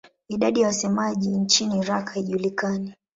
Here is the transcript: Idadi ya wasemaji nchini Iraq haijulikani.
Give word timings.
Idadi 0.27 0.61
ya 0.61 0.67
wasemaji 0.67 1.29
nchini 1.37 1.77
Iraq 1.79 2.09
haijulikani. 2.09 2.93